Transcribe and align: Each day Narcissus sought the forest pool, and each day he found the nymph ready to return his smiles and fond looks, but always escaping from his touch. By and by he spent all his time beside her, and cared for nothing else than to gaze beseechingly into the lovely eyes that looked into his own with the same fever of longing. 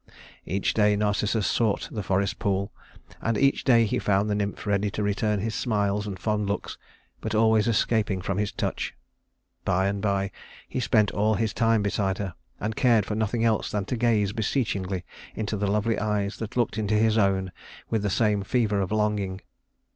Each 0.47 0.73
day 0.73 0.95
Narcissus 0.95 1.45
sought 1.45 1.87
the 1.91 2.01
forest 2.01 2.39
pool, 2.39 2.71
and 3.21 3.37
each 3.37 3.63
day 3.63 3.85
he 3.85 3.99
found 3.99 4.31
the 4.31 4.33
nymph 4.33 4.65
ready 4.65 4.89
to 4.89 5.03
return 5.03 5.41
his 5.41 5.53
smiles 5.53 6.07
and 6.07 6.17
fond 6.17 6.47
looks, 6.47 6.75
but 7.19 7.35
always 7.35 7.67
escaping 7.67 8.19
from 8.19 8.39
his 8.39 8.51
touch. 8.51 8.95
By 9.63 9.85
and 9.85 10.01
by 10.01 10.31
he 10.67 10.79
spent 10.79 11.11
all 11.11 11.35
his 11.35 11.53
time 11.53 11.83
beside 11.83 12.17
her, 12.17 12.33
and 12.59 12.75
cared 12.75 13.05
for 13.05 13.13
nothing 13.13 13.45
else 13.45 13.69
than 13.69 13.85
to 13.85 13.95
gaze 13.95 14.33
beseechingly 14.33 15.05
into 15.35 15.55
the 15.55 15.67
lovely 15.67 15.99
eyes 15.99 16.37
that 16.37 16.57
looked 16.57 16.79
into 16.79 16.95
his 16.95 17.15
own 17.15 17.51
with 17.91 18.01
the 18.01 18.09
same 18.09 18.41
fever 18.41 18.81
of 18.81 18.91
longing. 18.91 19.41